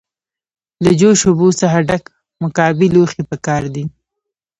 له 0.83 0.91
جوش 0.99 1.19
اوبو 1.27 1.47
څخه 1.61 1.77
ډک 1.89 2.03
مکعبي 2.43 2.87
لوښی 2.93 3.23
پکار 3.29 3.63
دی. 3.73 3.83